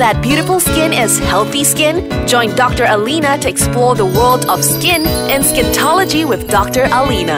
that 0.00 0.22
beautiful 0.22 0.58
skin 0.58 0.94
is 0.94 1.18
healthy 1.18 1.62
skin? 1.62 2.08
Join 2.26 2.56
Dr. 2.56 2.86
Alina 2.88 3.36
to 3.36 3.50
explore 3.50 3.94
the 3.94 4.06
world 4.06 4.46
of 4.46 4.64
skin 4.64 5.04
and 5.28 5.44
skintology 5.44 6.26
with 6.26 6.48
Dr. 6.48 6.88
Alina. 6.88 7.36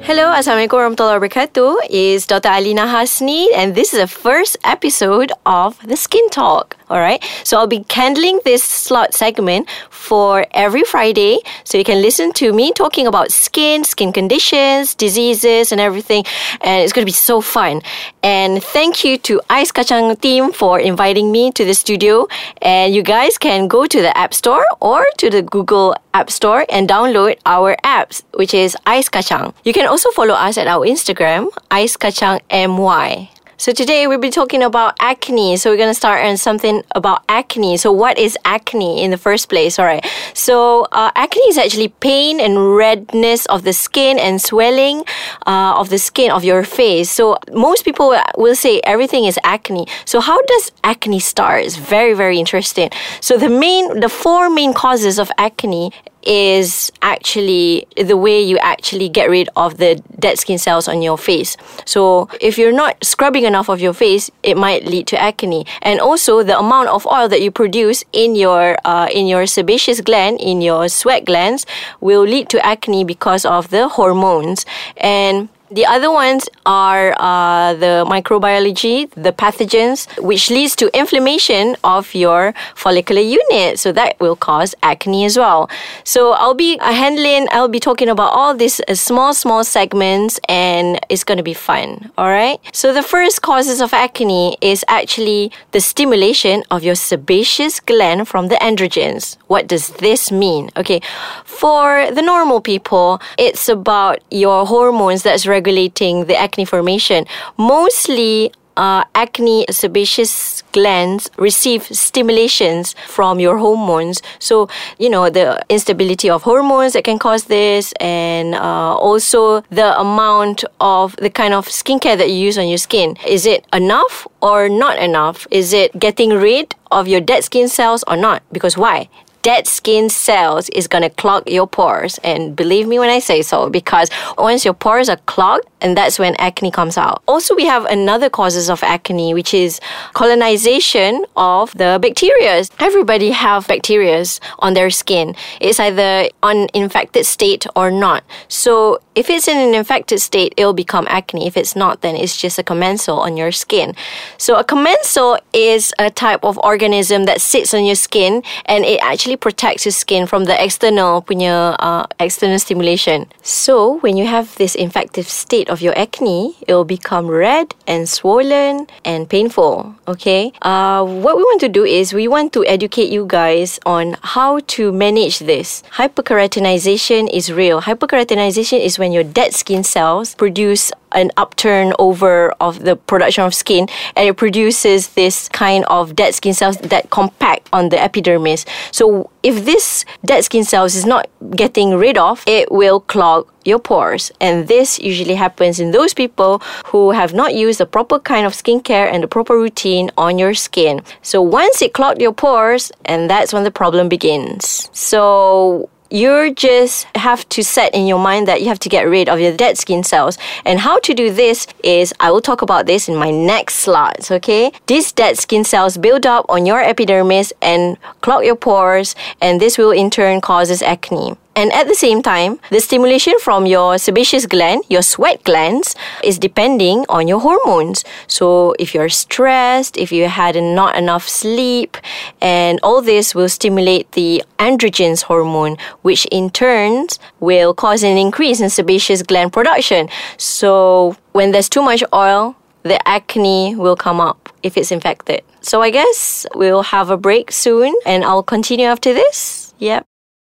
Hello, 0.00 0.32
Assalamualaikum 0.32 0.80
warahmatullahi 0.80 1.20
wabarakatuh. 1.20 1.92
It's 1.92 2.24
Dr. 2.24 2.48
Alina 2.48 2.88
Hasni, 2.88 3.52
and 3.52 3.74
this 3.74 3.92
is 3.92 4.00
the 4.00 4.08
first 4.08 4.56
episode 4.64 5.28
of 5.44 5.76
the 5.84 6.00
Skin 6.00 6.24
Talk. 6.32 6.77
All 6.90 6.98
right, 6.98 7.22
so 7.44 7.58
I'll 7.58 7.66
be 7.66 7.84
handling 7.90 8.40
this 8.44 8.64
slot 8.64 9.12
segment 9.14 9.68
for 9.90 10.46
every 10.52 10.82
Friday, 10.84 11.40
so 11.64 11.76
you 11.76 11.84
can 11.84 12.00
listen 12.00 12.32
to 12.34 12.52
me 12.52 12.72
talking 12.72 13.06
about 13.06 13.30
skin, 13.30 13.84
skin 13.84 14.12
conditions, 14.12 14.94
diseases, 14.94 15.70
and 15.72 15.80
everything, 15.80 16.24
and 16.62 16.82
it's 16.82 16.92
going 16.92 17.04
to 17.04 17.10
be 17.10 17.12
so 17.12 17.40
fun. 17.40 17.82
And 18.22 18.62
thank 18.62 19.04
you 19.04 19.18
to 19.18 19.40
Ais 19.50 19.72
Kacang 19.72 20.18
team 20.20 20.52
for 20.52 20.80
inviting 20.80 21.30
me 21.30 21.52
to 21.52 21.64
the 21.64 21.74
studio. 21.74 22.26
And 22.62 22.94
you 22.94 23.02
guys 23.02 23.38
can 23.38 23.68
go 23.68 23.86
to 23.86 24.00
the 24.00 24.16
App 24.16 24.32
Store 24.32 24.64
or 24.80 25.04
to 25.18 25.30
the 25.30 25.42
Google 25.42 25.94
App 26.14 26.30
Store 26.30 26.64
and 26.70 26.88
download 26.88 27.38
our 27.46 27.76
apps, 27.84 28.22
which 28.34 28.54
is 28.54 28.76
Ais 28.86 29.08
Kacang. 29.08 29.54
You 29.64 29.72
can 29.72 29.86
also 29.86 30.10
follow 30.10 30.34
us 30.34 30.58
at 30.58 30.66
our 30.66 30.86
Instagram, 30.86 31.48
Ais 31.70 31.96
Kacang 31.96 32.40
MY. 32.50 33.30
So 33.60 33.72
today 33.72 34.06
we'll 34.06 34.20
be 34.20 34.30
talking 34.30 34.62
about 34.62 34.94
acne. 35.00 35.56
So 35.56 35.70
we're 35.70 35.78
to 35.78 35.92
start 35.92 36.24
on 36.24 36.36
something 36.36 36.84
about 36.92 37.24
acne. 37.28 37.76
So 37.76 37.90
what 37.90 38.16
is 38.16 38.38
acne 38.44 39.02
in 39.02 39.10
the 39.10 39.18
first 39.18 39.48
place? 39.48 39.80
All 39.80 39.84
right. 39.84 40.06
So 40.32 40.86
uh, 40.92 41.10
acne 41.16 41.42
is 41.48 41.58
actually 41.58 41.88
pain 41.88 42.38
and 42.38 42.76
redness 42.76 43.46
of 43.46 43.64
the 43.64 43.72
skin 43.72 44.16
and 44.16 44.40
swelling 44.40 45.02
uh, 45.44 45.74
of 45.76 45.90
the 45.90 45.98
skin 45.98 46.30
of 46.30 46.44
your 46.44 46.62
face. 46.62 47.10
So 47.10 47.36
most 47.52 47.84
people 47.84 48.16
will 48.36 48.54
say 48.54 48.80
everything 48.84 49.24
is 49.24 49.40
acne. 49.42 49.88
So 50.04 50.20
how 50.20 50.40
does 50.40 50.70
acne 50.84 51.18
start? 51.18 51.64
It's 51.64 51.74
very 51.74 52.14
very 52.14 52.38
interesting. 52.38 52.90
So 53.20 53.36
the 53.36 53.48
main, 53.48 53.98
the 53.98 54.08
four 54.08 54.50
main 54.50 54.72
causes 54.72 55.18
of 55.18 55.32
acne 55.36 55.90
is 56.22 56.92
actually 57.02 57.86
the 57.96 58.16
way 58.16 58.40
you 58.40 58.58
actually 58.58 59.08
get 59.08 59.30
rid 59.30 59.48
of 59.56 59.78
the 59.78 60.02
dead 60.18 60.38
skin 60.38 60.58
cells 60.58 60.88
on 60.88 61.02
your 61.02 61.16
face. 61.16 61.56
So 61.84 62.28
if 62.40 62.58
you're 62.58 62.72
not 62.72 63.02
scrubbing 63.04 63.44
enough 63.44 63.68
of 63.68 63.80
your 63.80 63.92
face, 63.92 64.30
it 64.42 64.56
might 64.56 64.84
lead 64.84 65.06
to 65.08 65.20
acne. 65.20 65.66
And 65.82 66.00
also 66.00 66.42
the 66.42 66.58
amount 66.58 66.88
of 66.88 67.06
oil 67.06 67.28
that 67.28 67.40
you 67.42 67.50
produce 67.50 68.04
in 68.12 68.34
your 68.34 68.76
uh, 68.84 69.08
in 69.12 69.26
your 69.26 69.46
sebaceous 69.46 70.00
gland, 70.00 70.40
in 70.40 70.60
your 70.60 70.88
sweat 70.88 71.24
glands, 71.24 71.66
will 72.00 72.22
lead 72.22 72.48
to 72.50 72.64
acne 72.64 73.04
because 73.04 73.44
of 73.44 73.70
the 73.70 73.88
hormones. 73.88 74.66
And 74.96 75.48
the 75.70 75.84
other 75.86 76.10
ones 76.10 76.48
are 76.66 77.14
uh, 77.18 77.74
the 77.74 78.04
microbiology, 78.08 79.10
the 79.10 79.32
pathogens, 79.32 80.06
which 80.22 80.50
leads 80.50 80.74
to 80.76 80.96
inflammation 80.96 81.76
of 81.84 82.14
your 82.14 82.54
follicular 82.74 83.20
unit. 83.20 83.78
So 83.78 83.92
that 83.92 84.18
will 84.20 84.36
cause 84.36 84.74
acne 84.82 85.24
as 85.24 85.36
well. 85.36 85.68
So 86.04 86.32
I'll 86.32 86.54
be 86.54 86.78
uh, 86.80 86.92
handling, 86.92 87.48
I'll 87.50 87.68
be 87.68 87.80
talking 87.80 88.08
about 88.08 88.32
all 88.32 88.54
these 88.54 88.80
uh, 88.88 88.94
small, 88.94 89.34
small 89.34 89.64
segments 89.64 90.40
and 90.48 90.98
it's 91.08 91.24
going 91.24 91.38
to 91.38 91.44
be 91.44 91.54
fun. 91.54 92.10
All 92.16 92.28
right. 92.28 92.58
So 92.72 92.92
the 92.92 93.02
first 93.02 93.42
causes 93.42 93.80
of 93.80 93.92
acne 93.92 94.56
is 94.60 94.84
actually 94.88 95.52
the 95.72 95.80
stimulation 95.80 96.64
of 96.70 96.82
your 96.82 96.94
sebaceous 96.94 97.80
gland 97.80 98.28
from 98.28 98.48
the 98.48 98.56
androgens. 98.56 99.36
What 99.46 99.66
does 99.66 99.88
this 100.04 100.30
mean? 100.30 100.70
Okay. 100.76 101.00
For 101.44 102.10
the 102.10 102.22
normal 102.22 102.60
people, 102.60 103.20
it's 103.36 103.68
about 103.68 104.20
your 104.30 104.66
hormones 104.66 105.22
that's 105.22 105.46
regulating 105.58 106.14
the 106.30 106.36
acne 106.46 106.66
formation. 106.74 107.20
Mostly 107.56 108.52
uh, 108.78 109.02
acne 109.14 109.66
sebaceous 109.70 110.62
glands 110.72 111.22
receive 111.36 111.82
stimulations 112.06 112.94
from 113.08 113.40
your 113.40 113.58
hormones. 113.58 114.22
So, 114.38 114.68
you 115.02 115.10
know, 115.10 115.24
the 115.38 115.46
instability 115.68 116.30
of 116.30 116.42
hormones 116.42 116.92
that 116.92 117.02
can 117.02 117.18
cause 117.18 117.44
this, 117.44 117.92
and 117.98 118.54
uh, 118.54 118.94
also 119.08 119.62
the 119.80 119.90
amount 119.98 120.64
of 120.80 121.16
the 121.16 121.30
kind 121.40 121.54
of 121.54 121.66
skincare 121.66 122.16
that 122.16 122.28
you 122.30 122.38
use 122.48 122.56
on 122.56 122.68
your 122.68 122.78
skin. 122.78 123.16
Is 123.26 123.44
it 123.46 123.66
enough 123.72 124.14
or 124.40 124.68
not 124.68 124.96
enough? 124.98 125.46
Is 125.50 125.72
it 125.72 125.98
getting 125.98 126.30
rid 126.30 126.66
of 126.90 127.08
your 127.08 127.20
dead 127.20 127.42
skin 127.42 127.68
cells 127.68 128.04
or 128.06 128.16
not? 128.16 128.42
Because 128.52 128.76
why? 128.78 129.08
Dead 129.48 129.66
skin 129.66 130.10
cells 130.10 130.68
is 130.80 130.86
going 130.86 131.00
to 131.00 131.08
clog 131.08 131.48
your 131.48 131.66
pores. 131.66 132.18
And 132.22 132.54
believe 132.54 132.86
me 132.86 132.98
when 132.98 133.08
I 133.08 133.18
say 133.18 133.40
so, 133.40 133.70
because 133.70 134.10
once 134.36 134.62
your 134.62 134.74
pores 134.74 135.08
are 135.08 135.16
clogged, 135.24 135.64
and 135.80 135.96
that's 135.96 136.18
when 136.18 136.34
acne 136.36 136.70
comes 136.70 136.98
out. 136.98 137.22
Also, 137.26 137.54
we 137.54 137.64
have 137.64 137.84
another 137.86 138.28
causes 138.28 138.68
of 138.68 138.82
acne, 138.82 139.32
which 139.32 139.54
is 139.54 139.80
colonization 140.12 141.24
of 141.36 141.72
the 141.78 141.98
bacteria. 142.02 142.64
Everybody 142.78 143.30
have 143.30 143.66
bacteria 143.66 144.24
on 144.58 144.74
their 144.74 144.90
skin. 144.90 145.34
It's 145.60 145.78
either 145.78 146.28
on 146.42 146.66
infected 146.74 147.26
state 147.26 147.66
or 147.76 147.90
not. 147.90 148.24
So 148.48 149.00
if 149.14 149.30
it's 149.30 149.48
in 149.48 149.56
an 149.56 149.74
infected 149.74 150.20
state, 150.20 150.52
it'll 150.56 150.72
become 150.72 151.06
acne. 151.08 151.46
If 151.46 151.56
it's 151.56 151.76
not, 151.76 152.02
then 152.02 152.16
it's 152.16 152.36
just 152.40 152.58
a 152.58 152.62
commensal 152.62 153.18
on 153.20 153.36
your 153.36 153.52
skin. 153.52 153.94
So 154.36 154.56
a 154.56 154.64
commensal 154.64 155.38
is 155.52 155.92
a 155.98 156.10
type 156.10 156.44
of 156.44 156.58
organism 156.58 157.24
that 157.24 157.40
sits 157.40 157.72
on 157.72 157.84
your 157.84 157.94
skin 157.94 158.42
and 158.66 158.84
it 158.84 159.00
actually 159.02 159.37
protects 159.40 159.84
your 159.86 159.92
skin 159.92 160.26
from 160.26 160.44
the 160.44 160.56
external 160.62 161.22
punya 161.22 161.76
uh, 161.78 162.06
external 162.18 162.58
stimulation. 162.58 163.26
So 163.42 163.98
when 164.00 164.16
you 164.16 164.26
have 164.26 164.54
this 164.56 164.74
infective 164.74 165.28
state 165.28 165.68
of 165.70 165.80
your 165.80 165.96
acne, 165.96 166.56
it 166.66 166.74
will 166.74 166.84
become 166.84 167.26
red 167.28 167.74
and 167.86 168.08
swollen 168.08 168.86
and 169.04 169.28
painful. 169.28 169.94
Okay. 170.06 170.52
Uh, 170.62 171.04
what 171.04 171.36
we 171.36 171.42
want 171.42 171.60
to 171.60 171.68
do 171.68 171.84
is 171.84 172.12
we 172.12 172.28
want 172.28 172.52
to 172.52 172.64
educate 172.66 173.10
you 173.10 173.26
guys 173.26 173.78
on 173.86 174.16
how 174.22 174.60
to 174.78 174.92
manage 174.92 175.40
this. 175.40 175.82
Hyperkeratinization 175.92 177.28
is 177.32 177.52
real. 177.52 177.82
Hyperkeratinization 177.82 178.80
is 178.80 178.98
when 178.98 179.12
your 179.12 179.24
dead 179.24 179.54
skin 179.54 179.84
cells 179.84 180.34
produce 180.34 180.92
an 181.12 181.30
upturn 181.36 181.92
over 181.98 182.52
of 182.60 182.80
the 182.80 182.96
production 182.96 183.44
of 183.44 183.54
skin 183.54 183.88
and 184.16 184.28
it 184.28 184.36
produces 184.36 185.08
this 185.08 185.48
kind 185.48 185.84
of 185.86 186.14
dead 186.14 186.34
skin 186.34 186.54
cells 186.54 186.76
that 186.78 187.10
compact 187.10 187.68
on 187.72 187.88
the 187.88 188.00
epidermis. 188.00 188.64
So 188.90 189.30
if 189.42 189.64
this 189.64 190.04
dead 190.24 190.44
skin 190.44 190.64
cells 190.64 190.94
is 190.94 191.06
not 191.06 191.28
getting 191.54 191.94
rid 191.94 192.18
of, 192.18 192.42
it 192.46 192.70
will 192.70 193.00
clog 193.00 193.48
your 193.64 193.78
pores. 193.78 194.32
And 194.40 194.66
this 194.66 194.98
usually 194.98 195.34
happens 195.34 195.78
in 195.78 195.90
those 195.90 196.14
people 196.14 196.60
who 196.86 197.10
have 197.12 197.34
not 197.34 197.54
used 197.54 197.78
the 197.80 197.86
proper 197.86 198.18
kind 198.18 198.46
of 198.46 198.54
skincare 198.54 199.12
and 199.12 199.22
the 199.22 199.28
proper 199.28 199.56
routine 199.56 200.10
on 200.16 200.38
your 200.38 200.54
skin. 200.54 201.02
So 201.22 201.42
once 201.42 201.82
it 201.82 201.92
clogged 201.92 202.20
your 202.20 202.32
pores, 202.32 202.90
and 203.04 203.28
that's 203.28 203.52
when 203.52 203.64
the 203.64 203.70
problem 203.70 204.08
begins. 204.08 204.88
So 204.92 205.90
you 206.10 206.54
just 206.54 207.06
have 207.16 207.48
to 207.50 207.62
set 207.62 207.94
in 207.94 208.06
your 208.06 208.18
mind 208.18 208.48
that 208.48 208.60
you 208.60 208.68
have 208.68 208.78
to 208.80 208.88
get 208.88 209.02
rid 209.02 209.28
of 209.28 209.40
your 209.40 209.56
dead 209.56 209.78
skin 209.78 210.02
cells. 210.02 210.38
And 210.64 210.78
how 210.80 210.98
to 211.00 211.14
do 211.14 211.32
this 211.32 211.66
is 211.82 212.14
I 212.20 212.30
will 212.30 212.40
talk 212.40 212.62
about 212.62 212.86
this 212.86 213.08
in 213.08 213.16
my 213.16 213.30
next 213.30 213.76
slides, 213.76 214.30
okay? 214.30 214.72
These 214.86 215.12
dead 215.12 215.38
skin 215.38 215.64
cells 215.64 215.98
build 215.98 216.26
up 216.26 216.46
on 216.48 216.66
your 216.66 216.80
epidermis 216.80 217.52
and 217.60 217.96
clog 218.20 218.44
your 218.44 218.56
pores, 218.56 219.14
and 219.40 219.60
this 219.60 219.78
will 219.78 219.90
in 219.90 220.10
turn 220.10 220.40
causes 220.40 220.82
acne. 220.82 221.36
And 221.58 221.72
at 221.72 221.88
the 221.88 221.94
same 221.96 222.22
time, 222.22 222.60
the 222.70 222.78
stimulation 222.78 223.34
from 223.40 223.66
your 223.66 223.98
sebaceous 223.98 224.46
gland, 224.46 224.84
your 224.88 225.02
sweat 225.02 225.42
glands, 225.42 225.96
is 226.22 226.38
depending 226.38 227.04
on 227.08 227.26
your 227.26 227.40
hormones. 227.40 228.04
So 228.28 228.76
if 228.78 228.94
you're 228.94 229.08
stressed, 229.08 229.96
if 229.96 230.12
you 230.12 230.28
had 230.28 230.54
not 230.54 230.96
enough 230.96 231.28
sleep, 231.28 231.96
and 232.40 232.78
all 232.84 233.02
this 233.02 233.34
will 233.34 233.48
stimulate 233.48 234.12
the 234.12 234.44
androgens 234.60 235.22
hormone, 235.22 235.78
which 236.02 236.26
in 236.26 236.50
turn 236.50 237.08
will 237.40 237.74
cause 237.74 238.04
an 238.04 238.16
increase 238.16 238.60
in 238.60 238.70
sebaceous 238.70 239.24
gland 239.24 239.52
production. 239.52 240.08
So 240.36 241.16
when 241.32 241.50
there's 241.50 241.68
too 241.68 241.82
much 241.82 242.04
oil, 242.14 242.54
the 242.84 243.02
acne 243.08 243.74
will 243.74 243.96
come 243.96 244.20
up 244.20 244.48
if 244.62 244.76
it's 244.76 244.92
infected. 244.92 245.42
So 245.60 245.82
I 245.82 245.90
guess 245.90 246.46
we'll 246.54 246.82
have 246.94 247.10
a 247.10 247.16
break 247.16 247.50
soon 247.50 247.96
and 248.06 248.24
I'll 248.24 248.44
continue 248.44 248.86
after 248.86 249.12
this. 249.12 249.74
Yep. 249.80 250.06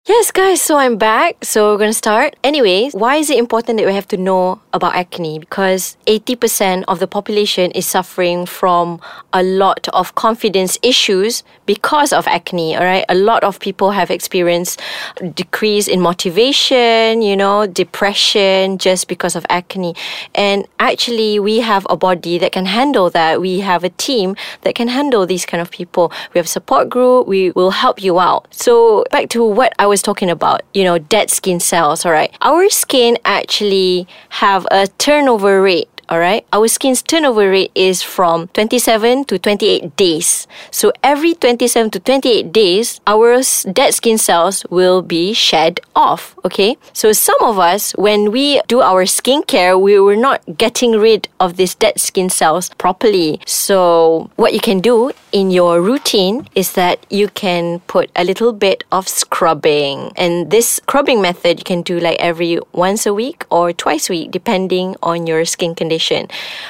Yes, 0.09 0.31
guys, 0.31 0.63
so 0.63 0.79
I'm 0.79 0.97
back. 0.97 1.45
So 1.45 1.73
we're 1.73 1.77
going 1.77 1.91
to 1.91 1.93
start. 1.93 2.35
Anyways, 2.43 2.95
why 2.95 3.17
is 3.17 3.29
it 3.29 3.37
important 3.37 3.77
that 3.77 3.85
we 3.85 3.93
have 3.93 4.09
to 4.09 4.17
know 4.17 4.59
about 4.73 4.95
acne? 4.95 5.39
Because 5.39 5.99
80% 6.07 6.85
of 6.89 6.99
the 6.99 7.07
population 7.07 7.71
is 7.73 7.87
suffering 7.87 8.47
from 8.47 9.03
a 9.35 9.43
lot 9.43 9.87
of 9.93 10.15
confidence 10.15 10.79
issues 10.83 11.43
because 11.67 12.15
of 12.15 12.27
acne, 12.27 12.75
all 12.75 12.85
right? 12.85 13.05
A 13.11 13.15
lot 13.15 13.45
of 13.45 13.61
people 13.61 13.91
have 13.91 14.11
experienced 14.11 14.81
decrease 15.35 15.87
in 15.87 16.01
motivation, 16.01 17.21
you 17.21 17.37
know, 17.37 17.67
depression 17.67 18.79
just 18.79 19.09
because 19.09 19.37
of 19.37 19.45
acne. 19.51 19.95
And 20.35 20.67
actually, 20.79 21.39
we 21.39 21.61
have 21.61 21.87
a 21.91 21.99
body 21.99 22.39
that 22.39 22.53
can 22.53 22.65
handle 22.65 23.11
that. 23.11 23.43
We 23.43 23.61
have 23.61 23.85
a 23.85 23.91
team 23.91 24.37
that 24.63 24.75
can 24.75 24.89
handle 24.89 25.27
these 25.27 25.45
kind 25.45 25.61
of 25.61 25.71
people. 25.71 26.11
We 26.33 26.39
have 26.39 26.49
support 26.49 26.89
group. 26.89 27.29
We 27.29 27.51
will 27.51 27.73
help 27.73 28.03
you 28.03 28.19
out. 28.19 28.49
So 28.55 29.05
back 29.11 29.29
to 29.37 29.45
what 29.45 29.75
I 29.79 29.87
was 29.87 29.98
was 29.99 30.03
talking 30.03 30.31
about, 30.31 30.63
you 30.75 30.85
know, 30.85 30.97
dead 30.99 31.29
skin 31.29 31.59
cells, 31.59 32.07
all 32.07 32.13
right? 32.13 32.33
Our 32.41 32.69
skin 32.71 33.19
actually 33.25 34.07
have 34.29 34.65
a 34.71 34.87
turnover 34.99 35.61
rate 35.61 35.89
all 36.09 36.19
right, 36.19 36.47
our 36.53 36.69
skin's 36.69 37.03
turnover 37.03 37.51
rate 37.51 37.71
is 37.75 38.03
from 38.03 38.49
27 38.49 39.25
to 39.27 39.39
28 39.39 39.95
days. 39.97 40.47
So 40.71 40.91
every 41.03 41.35
27 41.35 41.91
to 41.91 42.01
28 42.01 42.51
days, 42.51 43.01
our 43.07 43.43
dead 43.71 43.93
skin 43.93 44.17
cells 44.17 44.65
will 44.71 45.03
be 45.03 45.35
shed 45.35 45.81
off, 45.95 46.35
okay? 46.47 46.79
So 46.95 47.13
some 47.13 47.37
of 47.43 47.59
us, 47.59 47.93
when 47.93 48.33
we 48.33 48.61
do 48.69 48.81
our 48.81 49.05
skincare, 49.05 49.79
we 49.79 50.01
were 50.01 50.17
not 50.17 50.41
getting 50.57 50.93
rid 50.93 51.29
of 51.41 51.57
these 51.57 51.75
dead 51.75 52.01
skin 52.01 52.31
cells 52.31 52.71
properly. 52.79 53.41
So 53.45 54.31
what 54.37 54.55
you 54.55 54.61
can 54.61 54.81
do 54.81 55.13
in 55.33 55.51
your 55.51 55.83
routine 55.83 56.49
is 56.55 56.73
that 56.73 57.05
you 57.11 57.29
can 57.29 57.81
put 57.81 58.11
a 58.17 58.25
little 58.25 58.55
bit 58.55 58.83
of 58.91 59.09
scrubbing. 59.09 60.13
And 60.17 60.51
this 60.51 60.81
scrubbing 60.81 61.21
method 61.21 61.59
you 61.59 61.65
can 61.65 61.83
do 61.83 62.01
like 62.01 62.17
every 62.19 62.59
once 62.73 63.05
a 63.05 63.13
week 63.13 63.45
or 63.51 63.75
twice 63.75 64.09
a 64.09 64.15
week, 64.15 64.31
depending 64.31 64.97
on 65.03 65.27
your 65.27 65.45
skin 65.45 65.75
condition. 65.75 65.98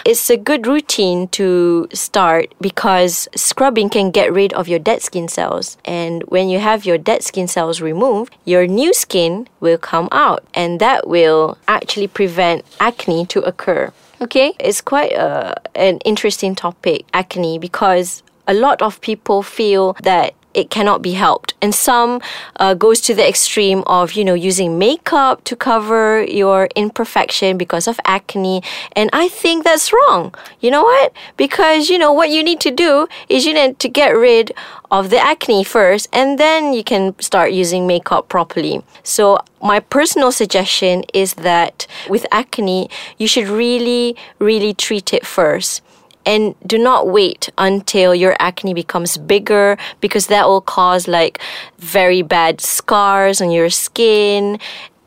It's 0.04 0.30
a 0.30 0.36
good 0.36 0.66
routine 0.66 1.28
to 1.28 1.88
start 1.92 2.54
because 2.60 3.28
scrubbing 3.34 3.88
can 3.88 4.10
get 4.10 4.32
rid 4.32 4.52
of 4.54 4.68
your 4.68 4.78
dead 4.78 5.02
skin 5.02 5.28
cells. 5.28 5.76
And 5.84 6.22
when 6.24 6.48
you 6.48 6.58
have 6.58 6.84
your 6.84 6.98
dead 6.98 7.22
skin 7.22 7.48
cells 7.48 7.80
removed, 7.80 8.36
your 8.44 8.66
new 8.66 8.92
skin 8.94 9.48
will 9.60 9.78
come 9.78 10.08
out. 10.12 10.44
And 10.54 10.80
that 10.80 11.06
will 11.08 11.58
actually 11.66 12.08
prevent 12.08 12.64
acne 12.80 13.26
to 13.26 13.40
occur. 13.42 13.92
Okay, 14.20 14.52
it's 14.58 14.80
quite 14.80 15.12
a, 15.12 15.54
an 15.76 15.98
interesting 15.98 16.54
topic, 16.56 17.06
acne, 17.14 17.58
because 17.58 18.22
a 18.48 18.54
lot 18.54 18.82
of 18.82 19.00
people 19.00 19.42
feel 19.42 19.92
that 20.02 20.34
it 20.54 20.70
cannot 20.70 21.02
be 21.02 21.12
helped. 21.12 21.54
And 21.60 21.74
some 21.74 22.20
uh, 22.56 22.74
goes 22.74 23.00
to 23.02 23.14
the 23.14 23.26
extreme 23.26 23.82
of, 23.86 24.12
you 24.12 24.24
know, 24.24 24.34
using 24.34 24.78
makeup 24.78 25.44
to 25.44 25.56
cover 25.56 26.24
your 26.24 26.68
imperfection 26.74 27.58
because 27.58 27.86
of 27.86 28.00
acne. 28.04 28.62
And 28.92 29.10
I 29.12 29.28
think 29.28 29.64
that's 29.64 29.92
wrong. 29.92 30.34
You 30.60 30.70
know 30.70 30.82
what? 30.82 31.12
Because, 31.36 31.90
you 31.90 31.98
know, 31.98 32.12
what 32.12 32.30
you 32.30 32.42
need 32.42 32.60
to 32.60 32.70
do 32.70 33.06
is 33.28 33.46
you 33.46 33.54
need 33.54 33.78
to 33.78 33.88
get 33.88 34.10
rid 34.10 34.52
of 34.90 35.10
the 35.10 35.18
acne 35.18 35.64
first 35.64 36.08
and 36.12 36.38
then 36.38 36.72
you 36.72 36.82
can 36.82 37.14
start 37.20 37.52
using 37.52 37.86
makeup 37.86 38.28
properly. 38.28 38.82
So 39.02 39.38
my 39.62 39.80
personal 39.80 40.32
suggestion 40.32 41.04
is 41.12 41.34
that 41.34 41.86
with 42.08 42.26
acne, 42.32 42.88
you 43.18 43.28
should 43.28 43.48
really, 43.48 44.16
really 44.38 44.72
treat 44.72 45.12
it 45.12 45.26
first 45.26 45.82
and 46.28 46.54
do 46.66 46.76
not 46.76 47.08
wait 47.08 47.48
until 47.56 48.14
your 48.14 48.36
acne 48.38 48.74
becomes 48.74 49.16
bigger 49.16 49.78
because 50.00 50.26
that 50.26 50.46
will 50.46 50.60
cause 50.60 51.08
like 51.08 51.40
very 51.78 52.20
bad 52.20 52.60
scars 52.60 53.40
on 53.40 53.50
your 53.50 53.70
skin 53.70 54.58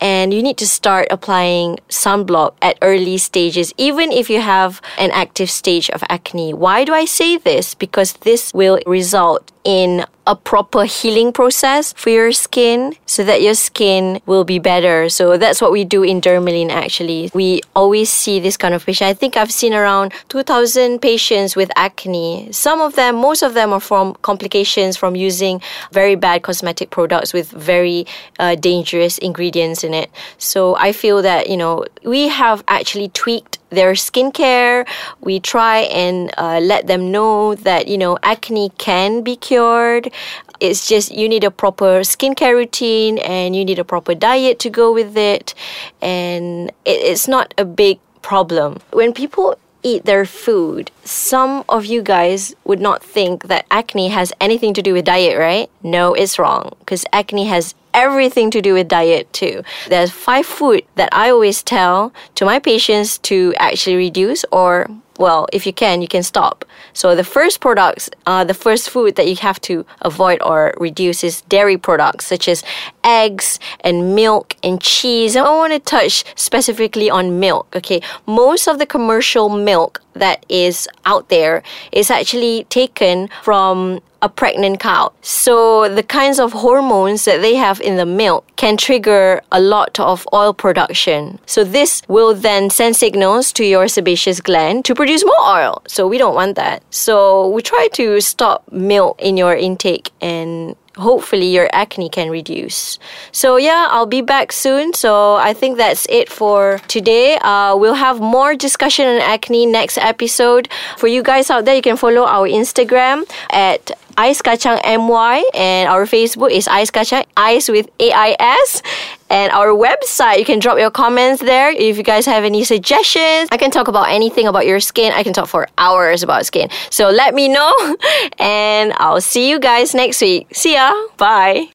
and 0.01 0.33
you 0.33 0.41
need 0.41 0.57
to 0.57 0.67
start 0.67 1.07
applying 1.11 1.77
sunblock 1.89 2.55
at 2.63 2.75
early 2.81 3.19
stages, 3.19 3.71
even 3.77 4.11
if 4.11 4.31
you 4.31 4.41
have 4.41 4.81
an 4.97 5.11
active 5.11 5.51
stage 5.51 5.91
of 5.91 6.03
acne. 6.09 6.55
Why 6.55 6.83
do 6.83 6.91
I 6.91 7.05
say 7.05 7.37
this? 7.37 7.75
Because 7.75 8.13
this 8.25 8.51
will 8.51 8.79
result 8.87 9.51
in 9.63 10.03
a 10.27 10.35
proper 10.35 10.85
healing 10.85 11.33
process 11.33 11.93
for 11.93 12.09
your 12.09 12.31
skin 12.31 12.93
so 13.05 13.23
that 13.23 13.41
your 13.41 13.55
skin 13.55 14.21
will 14.25 14.43
be 14.43 14.59
better. 14.59 15.09
So 15.09 15.37
that's 15.37 15.61
what 15.61 15.71
we 15.71 15.83
do 15.83 16.03
in 16.03 16.21
Dermalyn 16.21 16.69
actually. 16.69 17.31
We 17.33 17.61
always 17.75 18.09
see 18.09 18.39
this 18.39 18.57
kind 18.57 18.73
of 18.73 18.85
patient. 18.85 19.09
I 19.09 19.13
think 19.13 19.35
I've 19.35 19.51
seen 19.51 19.73
around 19.73 20.13
2000 20.29 20.99
patients 21.01 21.55
with 21.55 21.71
acne. 21.75 22.51
Some 22.51 22.81
of 22.81 22.95
them, 22.95 23.15
most 23.15 23.41
of 23.41 23.53
them 23.53 23.73
are 23.73 23.79
from 23.79 24.13
complications 24.21 24.95
from 24.95 25.15
using 25.15 25.61
very 25.91 26.15
bad 26.15 26.43
cosmetic 26.43 26.91
products 26.91 27.33
with 27.33 27.49
very 27.51 28.05
uh, 28.39 28.55
dangerous 28.55 29.17
ingredients 29.17 29.83
in 29.83 29.93
it. 29.93 30.11
So 30.37 30.75
I 30.75 30.91
feel 30.91 31.21
that, 31.21 31.49
you 31.49 31.57
know, 31.57 31.85
we 32.03 32.27
have 32.27 32.63
actually 32.67 33.09
tweaked 33.09 33.57
their 33.71 33.93
skincare. 33.93 34.87
We 35.21 35.39
try 35.39 35.79
and 35.89 36.31
uh, 36.37 36.59
let 36.59 36.87
them 36.87 37.11
know 37.11 37.55
that, 37.55 37.87
you 37.87 37.97
know, 37.97 38.19
acne 38.21 38.69
can 38.77 39.23
be 39.23 39.35
cured. 39.35 40.11
It's 40.59 40.87
just 40.87 41.11
you 41.11 41.27
need 41.27 41.43
a 41.43 41.49
proper 41.49 42.01
skincare 42.01 42.53
routine 42.53 43.17
and 43.19 43.55
you 43.55 43.65
need 43.65 43.79
a 43.79 43.83
proper 43.83 44.13
diet 44.13 44.59
to 44.59 44.69
go 44.69 44.93
with 44.93 45.17
it. 45.17 45.55
And 46.01 46.69
it, 46.85 47.01
it's 47.01 47.27
not 47.27 47.53
a 47.57 47.65
big 47.65 47.99
problem. 48.21 48.77
When 48.91 49.13
people 49.13 49.57
eat 49.83 50.05
their 50.05 50.25
food, 50.25 50.91
some 51.03 51.63
of 51.67 51.85
you 51.85 52.03
guys 52.03 52.53
would 52.63 52.79
not 52.79 53.03
think 53.03 53.47
that 53.47 53.65
acne 53.71 54.09
has 54.09 54.31
anything 54.39 54.75
to 54.75 54.81
do 54.81 54.93
with 54.93 55.05
diet, 55.05 55.39
right? 55.39 55.71
No, 55.81 56.13
it's 56.13 56.37
wrong 56.37 56.75
because 56.79 57.03
acne 57.11 57.45
has 57.45 57.73
everything 57.93 58.51
to 58.51 58.61
do 58.61 58.73
with 58.73 58.87
diet 58.87 59.31
too. 59.33 59.63
There's 59.87 60.11
five 60.11 60.45
food 60.45 60.83
that 60.95 61.09
I 61.11 61.29
always 61.29 61.63
tell 61.63 62.13
to 62.35 62.45
my 62.45 62.59
patients 62.59 63.17
to 63.19 63.53
actually 63.57 63.95
reduce 63.95 64.45
or 64.51 64.87
well, 65.21 65.47
if 65.53 65.67
you 65.67 65.73
can, 65.73 66.01
you 66.01 66.07
can 66.07 66.23
stop. 66.23 66.65
So 66.93 67.15
the 67.15 67.23
first 67.23 67.61
products, 67.61 68.09
uh, 68.25 68.43
the 68.43 68.55
first 68.55 68.89
food 68.89 69.15
that 69.17 69.27
you 69.27 69.35
have 69.35 69.61
to 69.61 69.85
avoid 70.01 70.41
or 70.41 70.73
reduce 70.79 71.23
is 71.23 71.41
dairy 71.41 71.77
products 71.77 72.25
such 72.25 72.47
as 72.47 72.63
eggs 73.03 73.59
and 73.81 74.15
milk 74.15 74.55
and 74.63 74.81
cheese. 74.81 75.35
I 75.35 75.43
want 75.43 75.73
to 75.73 75.79
touch 75.79 76.23
specifically 76.35 77.09
on 77.09 77.39
milk. 77.39 77.75
Okay, 77.75 78.01
most 78.25 78.67
of 78.67 78.79
the 78.79 78.85
commercial 78.85 79.49
milk 79.49 80.01
that 80.13 80.45
is 80.49 80.87
out 81.05 81.29
there 81.29 81.63
is 81.91 82.11
actually 82.11 82.65
taken 82.65 83.29
from 83.43 84.01
a 84.21 84.29
pregnant 84.29 84.79
cow. 84.79 85.11
So 85.21 85.89
the 85.89 86.03
kinds 86.03 86.39
of 86.39 86.53
hormones 86.53 87.25
that 87.25 87.41
they 87.41 87.55
have 87.55 87.81
in 87.81 87.97
the 87.97 88.05
milk 88.05 88.45
can 88.55 88.77
trigger 88.77 89.41
a 89.51 89.59
lot 89.59 89.99
of 89.99 90.27
oil 90.31 90.53
production. 90.53 91.39
So 91.45 91.63
this 91.63 92.03
will 92.07 92.35
then 92.35 92.69
send 92.69 92.95
signals 92.95 93.51
to 93.53 93.65
your 93.65 93.87
sebaceous 93.87 94.39
gland 94.39 94.85
to 94.85 94.93
produce 94.93 95.25
more 95.25 95.41
oil. 95.41 95.81
So 95.87 96.07
we 96.07 96.19
don't 96.19 96.35
want 96.35 96.55
that. 96.55 96.83
So 96.91 97.49
we 97.49 97.61
try 97.61 97.87
to 97.93 98.21
stop 98.21 98.71
milk 98.71 99.19
in 99.19 99.37
your 99.37 99.55
intake 99.55 100.11
and 100.21 100.75
hopefully 100.97 101.47
your 101.47 101.69
acne 101.73 102.09
can 102.09 102.29
reduce. 102.29 102.99
So 103.31 103.57
yeah, 103.57 103.87
I'll 103.89 104.05
be 104.05 104.21
back 104.21 104.51
soon. 104.51 104.93
So 104.93 105.35
I 105.35 105.53
think 105.53 105.77
that's 105.77 106.05
it 106.09 106.29
for 106.29 106.79
today. 106.87 107.37
Uh, 107.37 107.75
we'll 107.75 107.93
have 107.93 108.19
more 108.19 108.55
discussion 108.55 109.05
on 109.07 109.21
acne 109.21 109.65
next 109.65 109.97
episode. 109.97 110.67
For 110.97 111.07
you 111.07 111.23
guys 111.23 111.49
out 111.49 111.65
there, 111.65 111.75
you 111.75 111.81
can 111.81 111.97
follow 111.97 112.23
our 112.25 112.47
Instagram 112.47 113.29
at 113.51 113.91
Ais 114.21 114.39
Kacang 114.43 114.77
MY 114.85 115.43
and 115.55 115.89
our 115.89 116.05
Facebook 116.05 116.51
is 116.51 116.67
Ais 116.67 116.91
Kacang 116.91 117.25
Ais 117.35 117.69
with 117.69 117.89
AIS 117.99 118.83
and 119.31 119.51
our 119.51 119.69
website 119.73 120.37
you 120.37 120.45
can 120.45 120.59
drop 120.59 120.77
your 120.77 120.91
comments 120.91 121.41
there 121.41 121.71
if 121.71 121.97
you 121.97 122.03
guys 122.03 122.27
have 122.27 122.43
any 122.43 122.63
suggestions. 122.63 123.49
I 123.51 123.57
can 123.57 123.71
talk 123.71 123.87
about 123.87 124.09
anything 124.09 124.45
about 124.45 124.67
your 124.67 124.79
skin. 124.79 125.11
I 125.11 125.23
can 125.23 125.33
talk 125.33 125.47
for 125.47 125.67
hours 125.79 126.21
about 126.21 126.45
skin. 126.45 126.69
So 126.91 127.09
let 127.09 127.33
me 127.33 127.47
know 127.47 127.73
and 128.37 128.93
I'll 128.97 129.21
see 129.21 129.49
you 129.49 129.59
guys 129.59 129.95
next 129.95 130.21
week. 130.21 130.47
See 130.53 130.73
ya. 130.73 130.93
Bye 131.17 131.69